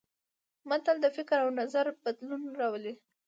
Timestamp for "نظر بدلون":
1.61-2.43